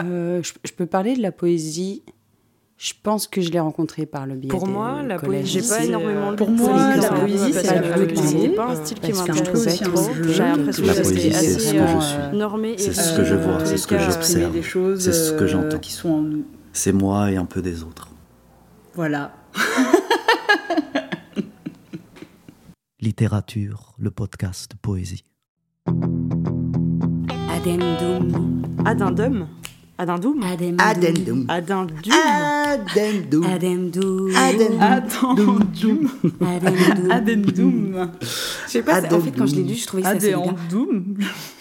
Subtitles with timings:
[0.00, 2.02] Euh, je, je peux parler de la poésie.
[2.78, 5.60] Je pense que je l'ai rencontrée par le biais Pour des moi, la poésie, J'ai
[5.60, 8.48] pas c'est, énormément euh, pour de moi, la poésie, c'est la c'est poésie.
[8.48, 10.10] pas un style qui m'intéresse trop.
[10.26, 12.36] J'ai l'impression que c'est assez ce que je euh, suis.
[12.36, 14.16] normé et C'est ce euh, que je vois, c'est ce que j'observe.
[14.18, 15.78] exprimer des choses C'est ce que euh, j'entends.
[15.78, 16.44] qui sont en nous.
[16.72, 18.08] C'est moi et un peu des autres.
[18.94, 19.32] Voilà.
[23.00, 25.24] Littérature, le podcast poésie.
[25.86, 26.72] Addendum.
[27.50, 29.48] Adindum Adindum
[30.02, 30.42] Addendum.
[30.42, 31.46] Addendum.
[31.48, 33.44] Addendum.
[33.44, 34.34] Addendum.
[34.34, 36.08] Addendum.
[36.40, 37.10] Addendum.
[37.10, 38.10] Addendum.
[38.20, 38.26] Je
[38.70, 40.38] sais pas, c'est- en fait, quand je l'ai lu, je trouvais ça bien.
[40.40, 41.14] Addendum.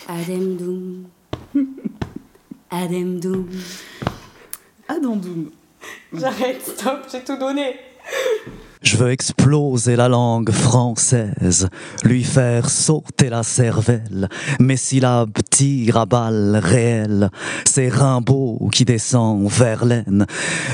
[0.08, 1.04] Addendum.
[2.72, 3.48] Addendum.
[4.88, 5.50] Addendum.
[6.14, 7.76] J'arrête, stop, j'ai tout donné
[8.84, 11.70] Je veux exploser la langue française,
[12.04, 14.28] lui faire sauter la cervelle,
[14.60, 17.30] mes syllabes tirent à balles réelles,
[17.64, 20.26] c'est Rimbaud qui descend vers l'aine.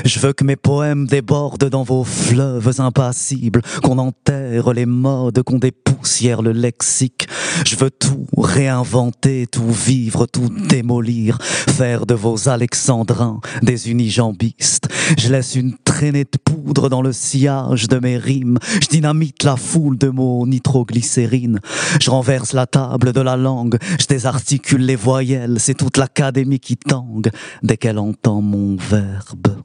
[0.06, 5.58] Je veux que mes poèmes débordent dans vos fleuves impassibles, qu'on enterre les modes, qu'on
[5.58, 7.28] dépoussière le lexique.
[7.66, 14.88] Je veux tout réinventer, tout vivre, tout démolir, faire de vos alexandrins des unijambistes.
[15.16, 18.58] Je laisse une traînée de poudre dans le sillage de mes rimes.
[18.82, 21.60] Je dynamite la foule de mots nitroglycérine.
[22.00, 23.78] Je renverse la table de la langue.
[23.98, 25.56] Je désarticule les voyelles.
[25.58, 27.30] C'est toute l'académie qui tangue
[27.62, 29.62] dès qu'elle entend mon verbe.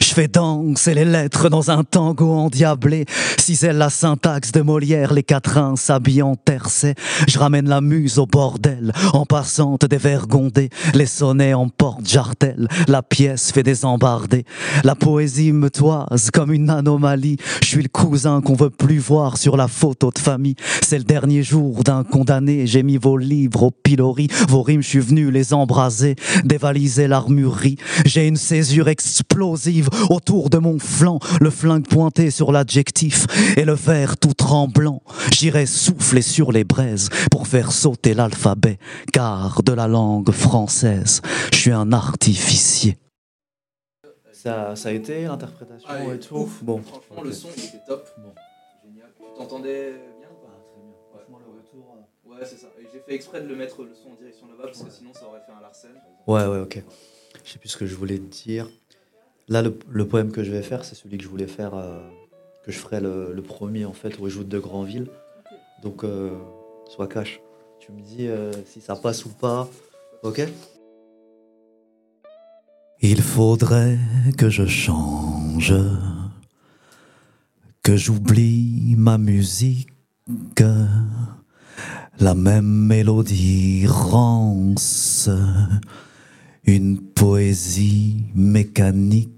[0.00, 3.04] Je fais danser les lettres dans un tango endiablé.
[3.38, 6.94] Cisèle la syntaxe de Molière, les quatrains s'habillent en tercet.
[7.28, 10.70] Je ramène la muse au bordel, en passant des vers gondés.
[10.94, 14.44] Les sonnets emportent jartel, la pièce fait des embardés.
[14.84, 17.36] La poésie me toise comme une anomalie.
[17.62, 20.56] Je suis le cousin qu'on veut plus voir sur la photo de famille.
[20.82, 22.66] C'est le dernier jour d'un condamné.
[22.66, 24.28] J'ai mis vos livres au pilori.
[24.48, 27.76] Vos rimes, je suis venu les embraser, dévaliser l'armurerie.
[28.04, 29.51] J'ai une césure explosive
[30.10, 35.02] autour de mon flanc, le flingue pointé sur l'adjectif et le verre tout tremblant.
[35.32, 38.78] J'irai souffler sur les braises pour faire sauter l'alphabet,
[39.12, 41.20] car de la langue française,
[41.52, 42.98] je suis un artificier.
[44.32, 46.34] Ça, ça a été l'interprétation Ah, et et tout.
[46.36, 46.64] ouf.
[46.64, 47.24] Bon, Franchement, ok.
[47.24, 48.08] le son, il était top.
[48.18, 48.32] Bon.
[48.84, 49.08] Génial.
[49.16, 50.58] Tu t'entendais bien ou pas?
[50.66, 50.92] Très bien.
[51.14, 51.96] Franchement, le retour.
[52.26, 52.66] Ouais, c'est ça.
[52.80, 55.10] Et j'ai fait exprès de le mettre le son en direction là-bas parce que sinon
[55.14, 55.90] ça aurait fait un Larsen.
[56.26, 56.82] Ouais, ouais, ok.
[57.44, 58.68] Je sais plus ce que je voulais te dire.
[59.48, 61.98] Là, le, le poème que je vais faire, c'est celui que je voulais faire, euh,
[62.64, 65.08] que je ferai le, le premier en fait, où je joue de Grandville.
[65.82, 66.30] Donc, euh,
[66.88, 67.40] sois cash.
[67.80, 69.68] Tu me dis euh, si ça passe ou pas,
[70.22, 70.46] ok
[73.00, 73.98] Il faudrait
[74.38, 75.74] que je change,
[77.82, 79.88] que j'oublie ma musique,
[82.20, 85.28] la même mélodie rance
[86.64, 89.30] une poésie mécanique.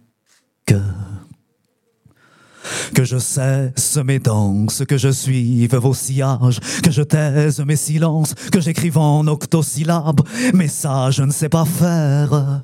[2.95, 8.35] Que je cesse mes danses, que je suive vos sillages, que je taise mes silences,
[8.51, 10.23] que j'écrive en octosyllabes,
[10.55, 12.63] mais ça je ne sais pas faire.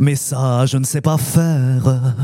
[0.00, 2.16] Mais ça je ne sais pas faire.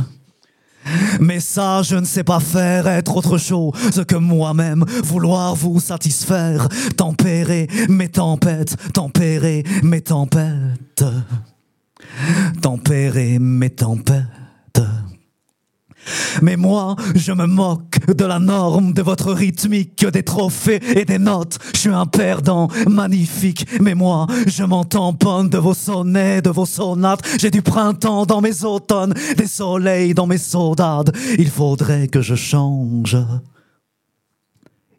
[1.21, 3.73] Mais ça, je ne sais pas faire, être autre chose
[4.07, 11.05] que moi-même, vouloir vous satisfaire, tempérer mes tempêtes, tempérer mes tempêtes,
[12.61, 14.42] tempérer mes tempêtes.
[16.41, 21.19] Mais moi, je me moque de la norme, de votre rythmique, des trophées et des
[21.19, 21.59] notes.
[21.75, 26.67] Je suis un perdant magnifique, mais moi, je m'en tamponne de vos sonnets, de vos
[26.67, 27.23] sonates.
[27.39, 31.17] J'ai du printemps dans mes automnes, des soleils dans mes saudades.
[31.39, 33.17] Il faudrait que je change.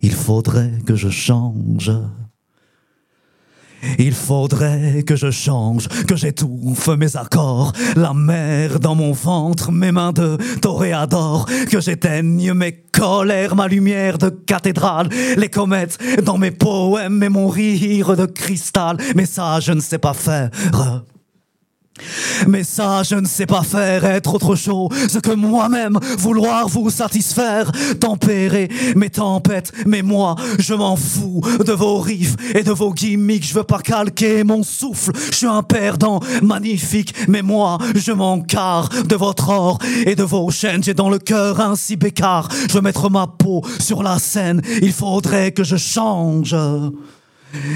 [0.02, 1.92] Il faudrait que je change.
[3.99, 9.91] Il faudrait que je change, que j'étouffe mes accords, la mer dans mon ventre, mes
[9.91, 16.51] mains de toréador, que j'éteigne mes colères, ma lumière de cathédrale, les comètes dans mes
[16.51, 18.97] poèmes et mon rire de cristal.
[19.16, 20.50] Mais ça, je ne sais pas faire.
[22.48, 24.90] Mais ça, je ne sais pas faire, être autre chose
[25.22, 32.00] que moi-même, vouloir vous satisfaire, tempérer mes tempêtes, mais moi, je m'en fous de vos
[32.00, 36.19] riffs et de vos gimmicks, je veux pas calquer mon souffle, je suis un perdant
[36.42, 41.19] magnifique, mais moi, je m'encarre de votre or et de vos chaînes, j'ai dans le
[41.19, 45.63] cœur un si bécard, je veux mettre ma peau sur la scène, il faudrait que
[45.63, 46.56] je change,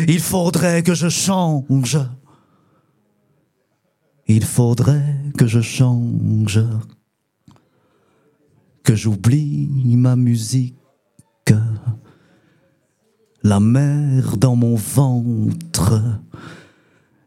[0.07, 1.99] il faudrait que je change.
[4.27, 6.59] Il faudrait que je change,
[8.83, 10.75] que j'oublie ma musique,
[13.43, 16.01] la mer dans mon ventre,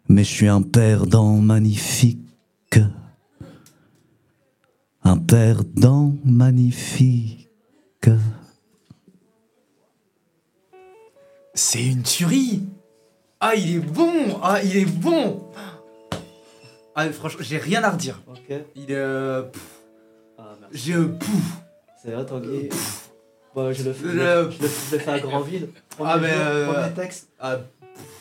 [0.08, 2.78] Mais je suis un perdant magnifique.
[5.02, 7.48] Un perdant magnifique.
[11.54, 12.64] C'est une tuerie
[13.38, 15.42] Ah, il est bon Ah, il est bon
[16.94, 18.20] Ah, franchement, j'ai rien à redire.
[18.28, 18.52] Ok.
[18.74, 18.94] Il est...
[18.94, 19.80] euh, pff,
[20.38, 20.78] Ah, merci.
[20.78, 20.94] J'ai...
[21.06, 21.56] Pouf
[22.02, 22.68] C'est vrai, Tanguy.
[23.54, 25.68] Bon, je le fais, Le- je le, je le fais à Grandville.
[25.90, 27.28] Premier Ah, mais, jour, euh, premier texte.
[27.40, 27.58] Ah,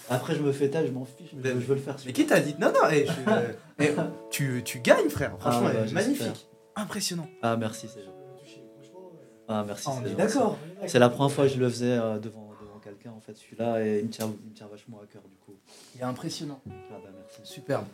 [0.10, 1.96] Après, je me fais tel, je m'en fiche, mais je, veux le faire.
[2.06, 2.56] Mais qui t'a dit?
[2.60, 3.90] Non, non, eh, je- euh, eh,
[4.32, 5.36] tu, tu gagnes, frère.
[5.40, 6.48] Franchement, Ah, bah, eh, magnifique.
[6.76, 7.28] Impressionnant.
[7.44, 8.62] Ah, merci, c'est gentil.
[9.48, 10.16] Ah, merci, Ah, on c'est est gentil.
[10.16, 10.58] d'accord.
[10.88, 13.84] C'est la première fois que je le faisais euh, devant, devant quelqu'un, en fait, celui-là,
[13.86, 15.56] et il me, tient, il me tient vachement à cœur, du coup.
[15.96, 16.60] Il est impressionnant.
[16.68, 16.72] Ah,
[17.04, 17.40] bah, merci.
[17.52, 17.86] Superbe.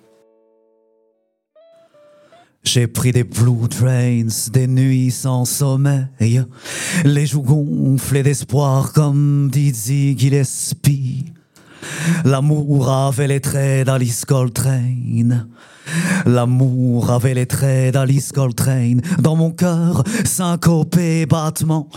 [2.66, 6.44] J'ai pris des blue trains, des nuits sans sommeil,
[7.06, 11.35] les joues gonflées d'espoir comme Dizzy Gillespie.
[12.24, 15.48] L'amour avait les traits d'Alice Coltrane.
[16.26, 19.02] L'amour avait les traits d'Alice Coltrane.
[19.20, 21.90] Dans mon cœur, syncopé battement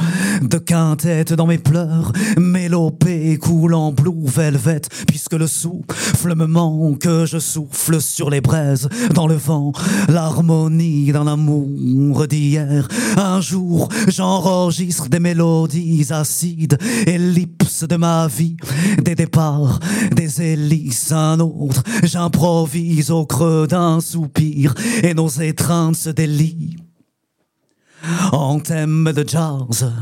[0.42, 7.38] de quintette dans mes pleurs, mélopée coulant blue velvet, puisque le souffle me manque, je
[7.38, 9.72] souffle sur les braises, dans le vent,
[10.08, 12.88] l'harmonie d'un amour d'hier.
[13.16, 18.56] Un jour, j'enregistre des mélodies acides, ellipses de ma vie,
[19.02, 19.77] des départs,
[20.14, 26.76] des hélices, un autre, j'improvise au creux d'un soupir, et nos étreintes se délient.
[28.32, 29.92] En thème de jazz,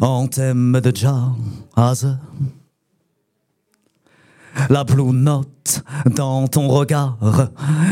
[0.00, 2.18] en thème de jazz.
[4.68, 5.61] La blue note
[6.14, 7.18] dans ton regard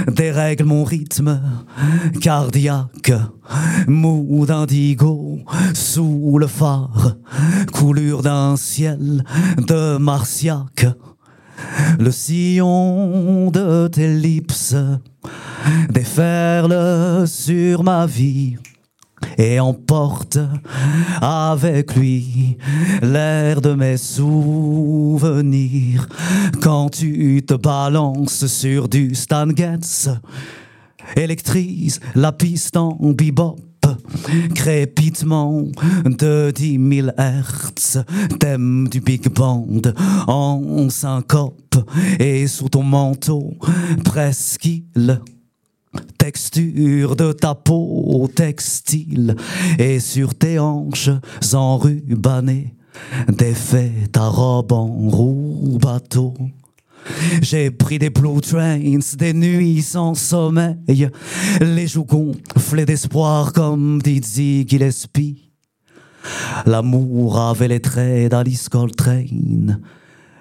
[0.08, 1.40] dérègle mon rythme
[2.20, 3.12] cardiaque,
[3.86, 5.38] mou d'indigo
[5.74, 7.16] sous le phare,
[7.72, 9.24] coulure d'un ciel
[9.66, 10.86] de martiaque.
[11.98, 14.74] Le sillon de tes lips
[15.90, 18.56] déferle sur ma vie
[19.40, 20.38] et emporte
[21.22, 22.58] avec lui
[23.00, 25.26] l'air de mes souvenirs.
[26.60, 30.10] Quand tu te balances sur du Stan Getz
[31.16, 33.56] électrise la piste en bebop
[34.54, 35.64] crépitement
[36.04, 37.98] de dix mille hertz
[38.38, 39.80] thème du big band
[40.26, 41.76] en syncope
[42.18, 43.54] et sous ton manteau
[44.04, 45.20] presqu'île
[46.18, 49.36] texture de ta peau textile
[49.78, 51.10] et sur tes hanches
[51.52, 52.74] enrubannées
[53.28, 56.34] défait ta robe en roue bateau
[57.42, 58.78] j'ai pris des blue trains,
[59.16, 61.08] des nuits sans sommeil,
[61.60, 65.50] les joues gonflées d'espoir comme Dizzy Gillespie.
[66.66, 69.80] L'amour avait les traits d'Alice Coltrane.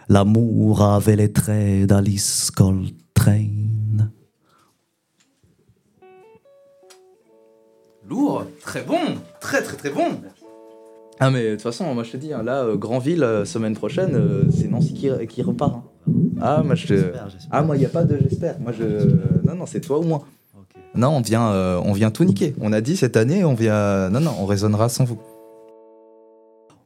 [0.10, 4.12] L'amour avait les traits d'Alice Coltrane.
[8.10, 8.98] Lourd, très bon,
[9.40, 10.22] très très très bon.
[11.20, 13.76] Ah mais de toute façon, moi je te dis, hein, là, euh, Grandville, euh, semaine
[13.76, 15.76] prochaine, euh, c'est Nancy qui, qui repart.
[15.76, 15.84] hein.
[16.42, 16.94] Ah moi je te...
[16.96, 17.50] J'espère, j'espère.
[17.52, 18.60] Ah moi il n'y a pas de j'espère.
[18.60, 18.84] Moi je...
[19.48, 20.24] Non, non, c'est toi ou moi.
[20.58, 20.82] Ok.
[20.96, 22.56] Non, on vient, euh, on vient tout niquer.
[22.62, 24.10] On a dit cette année, on vient...
[24.10, 25.20] Non, non, on raisonnera sans vous.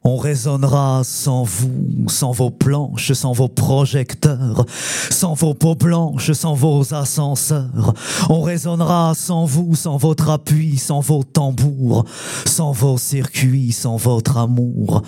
[0.06, 4.66] On résonnera sans vous, sans vos planches, sans vos projecteurs,
[5.10, 7.94] sans vos peaux blanches, sans vos ascenseurs.
[8.28, 12.04] On résonnera sans vous, sans votre appui, sans vos tambours,
[12.44, 15.00] sans vos circuits, sans votre amour.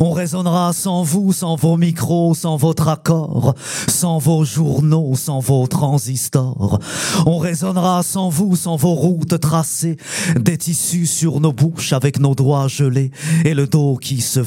[0.00, 3.54] On résonnera sans vous, sans vos micros, sans votre accord,
[3.86, 6.78] sans vos journaux, sans vos transistors.
[7.26, 9.98] On résonnera sans vous, sans vos routes tracées,
[10.40, 13.10] des tissus sur nos bouches avec nos doigts gelés
[13.44, 14.37] et le dos qui se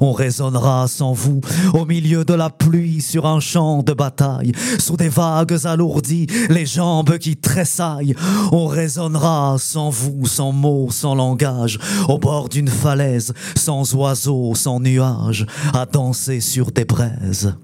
[0.00, 1.40] On résonnera sans vous,
[1.74, 6.66] au milieu de la pluie sur un champ de bataille, sous des vagues alourdies, les
[6.66, 8.14] jambes qui tressaillent.
[8.52, 14.80] On résonnera sans vous, sans mots, sans langage, au bord d'une falaise, sans oiseaux, sans
[14.80, 17.54] nuages, à danser sur des braises.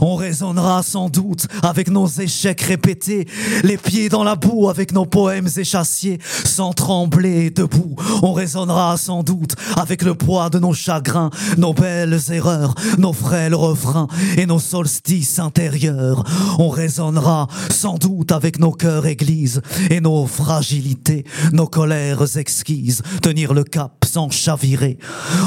[0.00, 3.26] On résonnera sans doute avec nos échecs répétés,
[3.62, 7.96] les pieds dans la boue avec nos poèmes échassiers, sans trembler debout.
[8.22, 13.54] On résonnera sans doute avec le poids de nos chagrins, nos belles erreurs, nos frêles
[13.54, 16.24] refrains et nos solstices intérieurs.
[16.58, 23.54] On résonnera sans doute avec nos cœurs églises et nos fragilités, nos colères exquises, tenir
[23.54, 24.98] le cap sans chavirer.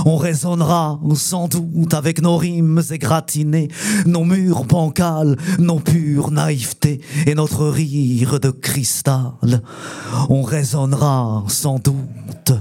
[0.06, 3.68] On résonnera sans doute avec nos rimes égratignées,
[4.06, 9.62] nos murs bancals, nos pures naïvetés et notre rire de cristal.
[10.30, 12.54] On résonnera sans doute,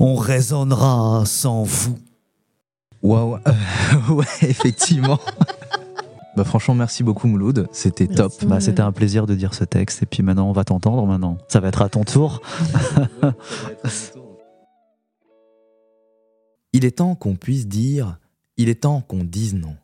[0.00, 1.98] on résonnera sans vous.
[3.02, 3.38] Waouh,
[4.10, 5.18] ouais, effectivement.
[6.36, 8.32] Bah franchement, merci beaucoup Mouloud, c'était top.
[8.44, 10.02] Bah, C'était un plaisir de dire ce texte.
[10.02, 11.38] Et puis maintenant, on va t'entendre maintenant.
[11.46, 12.42] Ça va être à ton tour.
[16.74, 18.18] Il est temps qu'on puisse dire,
[18.56, 19.76] il est temps qu'on dise non.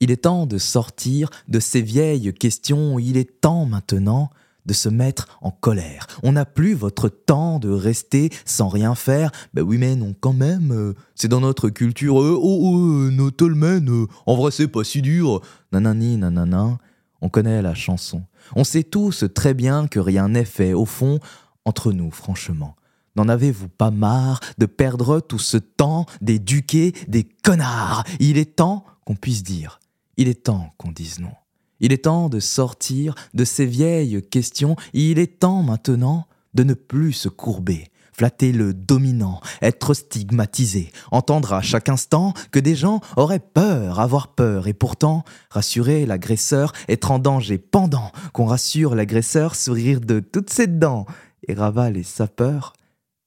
[0.00, 4.30] Il est temps de sortir de ces vieilles questions, il est temps maintenant
[4.66, 6.06] de se mettre en colère.
[6.22, 9.30] On n'a plus votre temps de rester sans rien faire.
[9.54, 12.20] Ben oui mais non quand même, euh, c'est dans notre culture.
[12.20, 15.40] Euh, oh oh, euh, no tolmen, euh, en vrai c'est pas si dur.
[15.72, 16.78] Nanani nanana.
[17.22, 18.24] On connaît la chanson.
[18.56, 21.18] On sait tous très bien que rien n'est fait au fond
[21.64, 22.76] entre nous franchement.
[23.16, 28.04] N'en avez-vous pas marre de perdre tout ce temps d'éduquer des connards?
[28.20, 29.80] Il est temps qu'on puisse dire.
[30.16, 31.32] Il est temps qu'on dise non.
[31.80, 34.76] Il est temps de sortir de ces vieilles questions.
[34.94, 41.52] Il est temps maintenant de ne plus se courber, flatter le dominant, être stigmatisé, entendre
[41.52, 47.10] à chaque instant que des gens auraient peur, avoir peur, et pourtant rassurer l'agresseur, être
[47.10, 51.04] en danger pendant qu'on rassure l'agresseur, sourire de toutes ses dents,
[51.46, 52.72] et Raval et sapeur,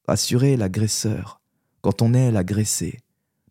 [0.07, 1.39] rassurer l'agresseur
[1.81, 2.99] quand on est l'agressé,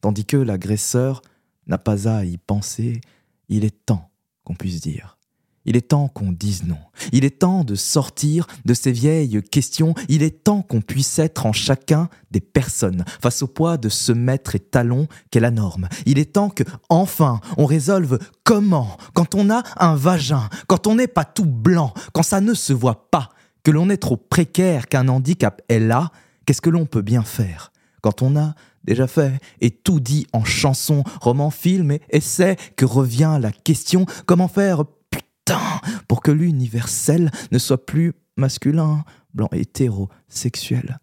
[0.01, 1.23] tandis que l'agresseur
[1.69, 3.01] n'a pas à y penser,
[3.49, 4.11] il est temps
[4.45, 5.19] qu'on puisse dire.
[5.65, 6.79] Il est temps qu'on dise non.
[7.13, 9.95] Il est temps de sortir de ces vieilles questions.
[10.09, 14.13] Il est temps qu'on puisse être en chacun des personnes face au poids de ce
[14.13, 15.89] maître et talon qu'est la norme.
[16.07, 20.95] Il est temps que, enfin, on résolve comment, quand on a un vagin, quand on
[20.95, 23.29] n'est pas tout blanc, quand ça ne se voit pas,
[23.63, 26.13] que l'on est trop précaire, qu'un handicap est là,
[26.47, 27.73] qu'est-ce que l'on peut bien faire?
[28.01, 32.85] Quand on a déjà fait et tout dit en chanson, roman, film et essai, que
[32.85, 39.05] revient la question comment faire putain pour que l'universel ne soit plus masculin,
[39.35, 40.99] blanc, hétérosexuel.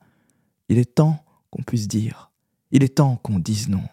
[0.69, 2.31] Il est temps qu'on puisse dire.
[2.71, 3.83] Il est temps qu'on dise non.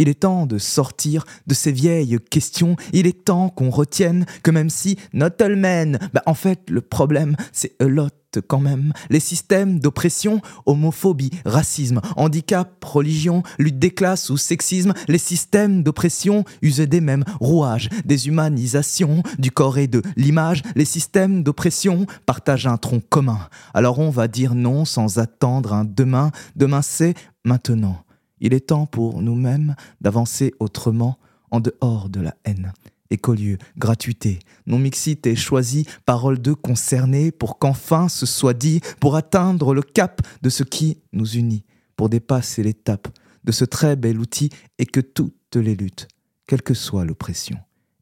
[0.00, 2.74] Il est temps de sortir de ces vieilles questions.
[2.94, 6.80] Il est temps qu'on retienne que même si not all men, bah en fait le
[6.80, 8.08] problème c'est a lot
[8.48, 8.94] quand même.
[9.10, 16.44] Les systèmes d'oppression, homophobie, racisme, handicap, religion, lutte des classes ou sexisme, les systèmes d'oppression
[16.62, 22.78] usent des mêmes rouages, déshumanisation du corps et de l'image, les systèmes d'oppression partagent un
[22.78, 23.40] tronc commun.
[23.74, 26.30] Alors on va dire non sans attendre un demain.
[26.56, 27.12] Demain c'est
[27.44, 28.02] maintenant.
[28.40, 31.18] Il est temps pour nous-mêmes d'avancer autrement
[31.50, 32.72] en dehors de la haine.
[33.10, 39.82] Écolieu, gratuité, non-mixité choisie, parole de concernés pour qu'enfin ce soit dit, pour atteindre le
[39.82, 41.64] cap de ce qui nous unit,
[41.96, 43.08] pour dépasser l'étape
[43.44, 46.06] de ce très bel outil et que toutes les luttes,
[46.46, 47.58] quelle que soit l'oppression,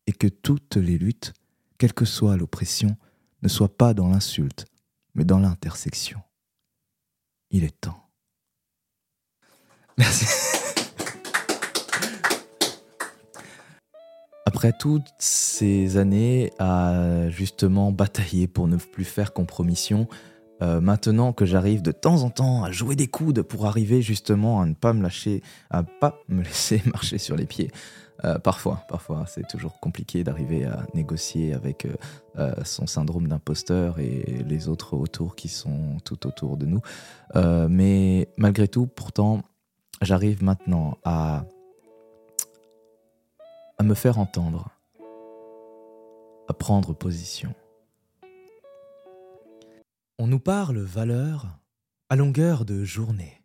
[0.06, 1.32] et que toutes les luttes,
[1.78, 2.96] quelle que soit l'oppression,
[3.42, 4.66] ne soient pas dans l'insulte,
[5.14, 6.20] mais dans l'intersection.
[7.50, 8.07] Il est temps.
[9.98, 10.26] Merci.
[14.46, 20.08] Après toutes ces années à justement batailler pour ne plus faire compromission,
[20.62, 24.60] euh, maintenant que j'arrive de temps en temps à jouer des coudes pour arriver justement
[24.60, 27.70] à ne pas me lâcher, à pas me laisser marcher sur les pieds,
[28.24, 31.86] euh, parfois, parfois, c'est toujours compliqué d'arriver à négocier avec
[32.38, 36.80] euh, son syndrome d'imposteur et les autres autour qui sont tout autour de nous.
[37.68, 39.42] Mais malgré tout, pourtant,
[40.02, 41.44] j'arrive maintenant à
[43.82, 44.68] me faire entendre,
[46.48, 47.54] à prendre position.
[50.18, 51.46] On nous parle valeur
[52.10, 53.42] à longueur de journée.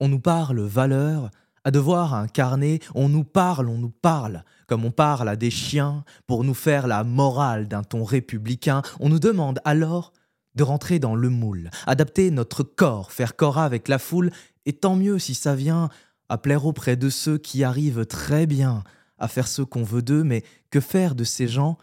[0.00, 1.30] On nous parle valeur
[1.64, 2.80] à devoir incarner.
[2.94, 6.86] On nous parle, on nous parle, comme on parle à des chiens, pour nous faire
[6.86, 8.82] la morale d'un ton républicain.
[9.00, 10.12] On nous demande alors
[10.54, 14.30] de rentrer dans le moule, adapter notre corps, faire corps avec la foule,
[14.68, 15.88] et tant mieux si ça vient
[16.28, 18.84] à plaire auprès de ceux qui arrivent très bien
[19.18, 21.78] à faire ce qu'on veut d'eux, mais que faire de ces gens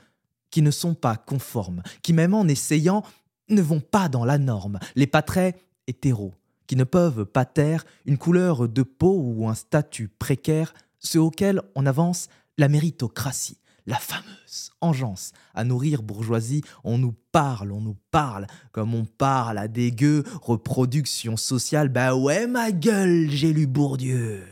[0.51, 3.03] qui ne sont pas conformes, qui même en essayant
[3.49, 5.55] ne vont pas dans la norme, les pas très
[5.87, 6.35] hétéros,
[6.67, 11.63] qui ne peuvent pas taire une couleur de peau ou un statut précaire, ceux auxquels
[11.73, 17.97] on avance la méritocratie, la fameuse engeance à nourrir bourgeoisie, on nous parle, on nous
[18.11, 23.67] parle, comme on parle à des gueux, reproduction sociale, bah ouais ma gueule, j'ai lu
[23.67, 24.43] Bourdieu.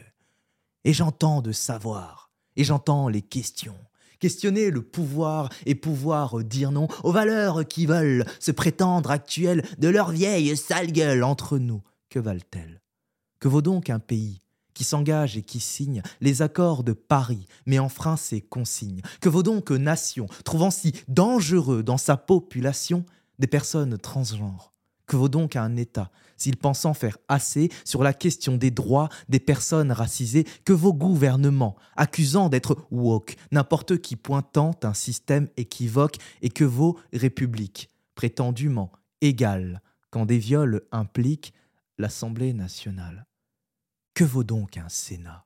[0.83, 3.77] Et j'entends de savoir, et j'entends les questions.
[4.19, 9.89] Questionner le pouvoir et pouvoir dire non aux valeurs qui veulent se prétendre actuelles de
[9.89, 11.81] leur vieille sale gueule entre nous.
[12.09, 12.81] Que valent-elles?
[13.39, 14.42] Que vaut donc un pays
[14.73, 19.43] qui s'engage et qui signe les accords de Paris, mais enfreint ses consignes Que vaut
[19.43, 23.05] donc nation trouvant si dangereux dans sa population
[23.39, 24.73] des personnes transgenres?
[25.05, 29.09] Que vaut donc un État s'il pense en faire assez sur la question des droits
[29.29, 30.45] des personnes racisées?
[30.65, 36.97] Que vos gouvernements, accusant d'être woke, n'importe qui pointant un système équivoque et que vos
[37.11, 41.53] républiques, prétendument égales, quand des viols impliquent
[41.97, 43.25] l'Assemblée nationale?
[44.13, 45.45] Que vaut donc un Sénat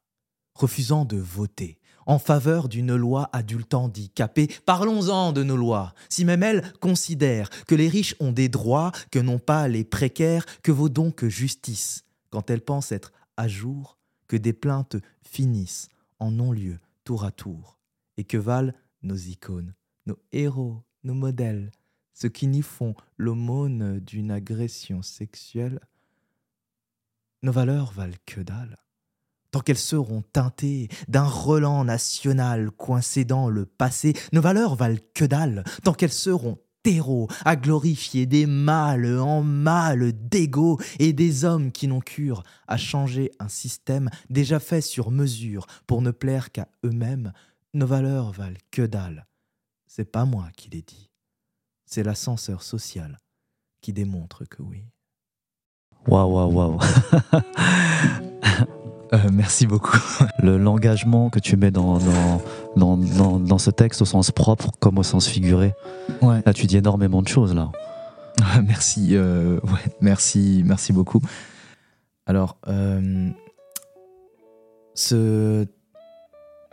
[0.58, 4.48] refusant de voter en faveur d'une loi adulte handicapée.
[4.66, 5.94] Parlons-en de nos lois.
[6.10, 10.46] Si même elles considèrent que les riches ont des droits que n'ont pas les précaires,
[10.64, 13.98] que vaut donc justice quand elles pensent être à jour,
[14.28, 17.78] que des plaintes finissent en non-lieu tour à tour,
[18.18, 19.74] et que valent nos icônes,
[20.06, 21.72] nos héros, nos modèles,
[22.14, 25.80] ceux qui n'y font l'aumône d'une agression sexuelle,
[27.42, 28.78] nos valeurs valent que dalle
[29.52, 35.26] tant qu'elles seront teintées d'un relent national coincé dans le passé, nos valeurs valent que
[35.26, 41.72] dalle, tant qu'elles seront terreau à glorifier des mâles en mâles d'ego et des hommes
[41.72, 46.68] qui n'ont cure à changer un système déjà fait sur mesure pour ne plaire qu'à
[46.86, 47.34] eux-mêmes,
[47.74, 49.28] nos valeurs valent que dalle.
[49.88, 51.10] C'est pas moi qui l'ai dit,
[51.86, 53.18] c'est l'ascenseur social
[53.82, 54.86] qui démontre que oui.
[56.08, 56.80] Waouh, waouh, waouh.
[59.14, 59.98] Euh, merci beaucoup.
[60.44, 62.42] Le- L'engagement que tu mets dans, dans,
[62.76, 65.74] dans, dans, dans ce texte au sens propre comme au sens figuré.
[66.22, 66.42] Ouais.
[66.46, 67.72] Là, tu dis énormément de choses, là.
[68.68, 71.22] merci, euh, ouais, merci, merci beaucoup.
[72.26, 73.30] Alors, euh,
[74.94, 75.66] ce,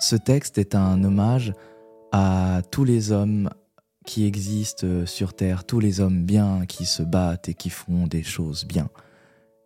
[0.01, 1.53] ce texte est un hommage
[2.11, 3.49] à tous les hommes
[4.07, 8.25] qui existent sur Terre, tous les hommes bien qui se battent et qui font des
[8.25, 8.89] choses bien.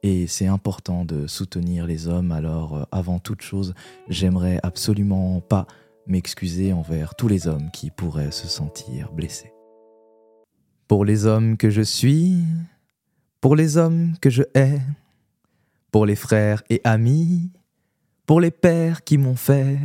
[0.02, 3.74] Et c'est important de soutenir les hommes, alors euh, avant toute chose,
[4.08, 5.66] j'aimerais absolument pas
[6.06, 9.52] m'excuser envers tous les hommes qui pourraient se sentir blessés.
[10.86, 12.44] Pour les hommes que je suis,
[13.40, 14.80] pour les hommes que je hais,
[15.90, 17.50] pour les frères et amis,
[18.24, 19.78] pour les pères qui m'ont fait,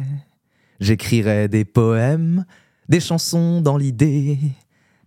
[0.80, 2.46] j'écrirai des poèmes,
[2.88, 4.38] des chansons dans l'idée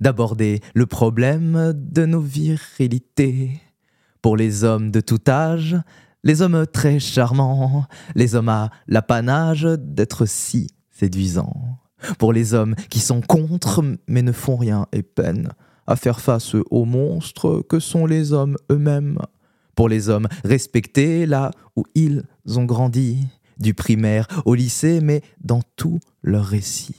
[0.01, 3.61] d'aborder le problème de nos virilités.
[4.27, 5.77] Pour les hommes de tout âge,
[6.25, 7.85] les hommes très charmants,
[8.17, 11.79] les hommes à l'apanage d'être si séduisants.
[12.19, 15.53] Pour les hommes qui sont contre mais ne font rien et peinent
[15.87, 19.21] à faire face aux monstres que sont les hommes eux-mêmes.
[19.77, 22.25] Pour les hommes respectés là où ils
[22.57, 26.97] ont grandi, du primaire au lycée, mais dans tout leur récit.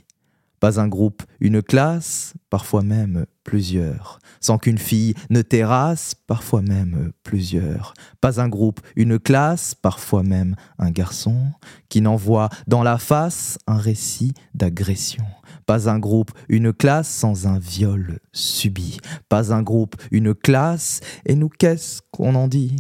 [0.60, 4.20] Pas un groupe, une classe, parfois même plusieurs.
[4.40, 7.94] Sans qu'une fille ne terrasse, parfois même plusieurs.
[8.22, 11.52] Pas un groupe, une classe, parfois même un garçon,
[11.90, 15.26] qui n'envoie dans la face un récit d'agression.
[15.68, 19.00] Pas un groupe, une classe sans un viol subi.
[19.30, 22.76] Pas un groupe, une classe, et nous qu'est-ce qu'on en dit?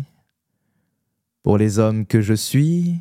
[1.43, 2.99] Pour les hommes que je suis,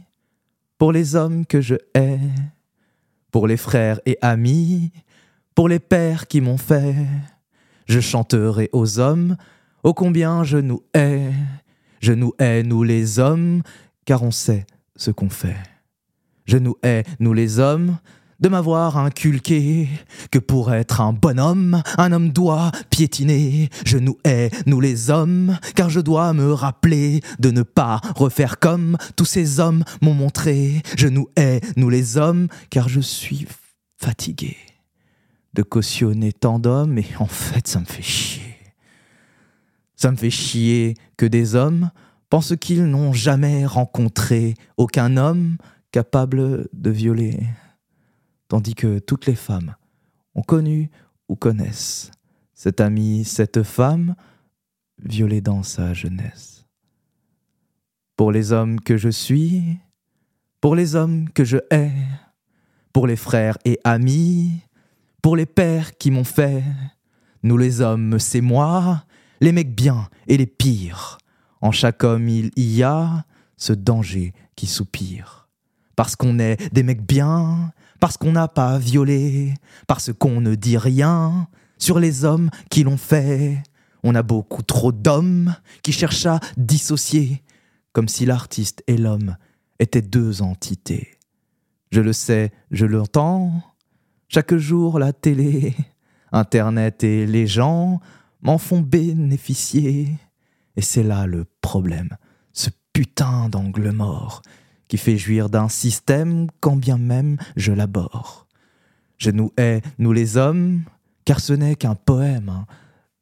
[0.79, 2.21] pour les hommes que je hais,
[3.37, 4.93] pour les frères et amis,
[5.55, 6.95] pour les pères qui m'ont fait,
[7.85, 9.37] je chanterai aux hommes,
[9.83, 11.33] ô combien je nous hais,
[12.01, 13.61] je nous hais, nous les hommes,
[14.07, 14.65] car on sait
[14.97, 15.59] ce qu'on fait.
[16.47, 17.99] Je nous hais, nous les hommes,
[18.41, 19.89] de m'avoir inculqué
[20.31, 23.71] que pour être un bonhomme, un homme doit piétiner.
[23.85, 28.59] Je nous hais, nous les hommes, car je dois me rappeler de ne pas refaire
[28.59, 30.83] comme tous ces hommes m'ont montré.
[30.97, 33.47] Je nous hais, nous les hommes, car je suis
[33.99, 34.57] fatigué
[35.55, 38.43] de cautionner tant d'hommes et en fait ça me fait chier.
[39.95, 41.91] Ça me fait chier que des hommes
[42.29, 45.57] pensent qu'ils n'ont jamais rencontré aucun homme
[45.91, 47.41] capable de violer
[48.49, 49.75] tandis que toutes les femmes
[50.35, 50.91] ont connu
[51.29, 52.11] ou connaissent
[52.55, 54.15] cet ami, cette femme,
[55.03, 56.65] violée dans sa jeunesse.
[58.17, 59.79] Pour les hommes que je suis,
[60.61, 61.93] pour les hommes que je hais,
[62.93, 64.63] pour les frères et amis,
[65.21, 66.63] pour les pères qui m'ont fait,
[67.43, 69.05] nous les hommes, c'est moi,
[69.41, 71.19] les mecs bien et les pires.
[71.61, 73.25] En chaque homme, il y a
[73.57, 75.46] ce danger qui soupire.
[75.97, 79.55] Parce qu'on est des mecs bien, parce qu'on n'a pas violé,
[79.87, 83.63] parce qu'on ne dit rien sur les hommes qui l'ont fait.
[84.03, 87.43] On a beaucoup trop d'hommes qui cherchent à dissocier,
[87.93, 89.37] comme si l'artiste et l'homme
[89.79, 91.19] étaient deux entités.
[91.91, 93.63] Je le sais, je l'entends,
[94.29, 95.75] chaque jour la télé,
[96.33, 98.01] Internet et les gens
[98.43, 100.15] m'en font bénéficier.
[100.77, 102.11] Et c'est là le problème,
[102.53, 104.43] ce putain d'angle mort
[104.89, 108.47] qui fait jouir d'un système quand bien même je l'aborde.
[109.19, 110.83] Je nous hais, nous les hommes,
[111.25, 112.49] car ce n'est qu'un poème.
[112.49, 112.67] hein.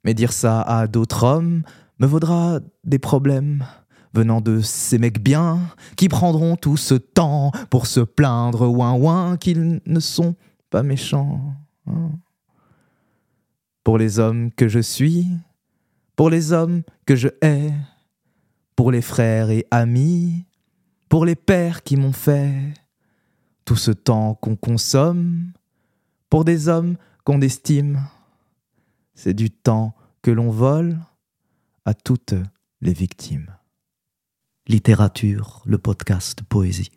[0.04, 1.62] Mais dire ça à d'autres hommes
[1.98, 3.64] me vaudra des problèmes
[4.12, 5.60] venant de ces mecs bien
[5.96, 10.34] qui prendront tout ce temps pour se plaindre ouin ouin qu'ils ne sont
[10.70, 11.40] pas méchants.
[11.86, 12.10] hein.
[13.82, 15.28] Pour les hommes que je suis,
[16.16, 17.72] pour les hommes que je hais,
[18.76, 20.44] pour les frères et amis,
[21.08, 22.74] pour les pères qui m'ont fait
[23.64, 25.52] tout ce temps qu'on consomme,
[26.28, 28.06] pour des hommes qu'on estime,
[29.14, 30.98] c'est du temps que l'on vole
[31.84, 32.34] à toutes
[32.80, 33.54] les victimes.
[34.66, 36.90] Littérature, le podcast Poésie.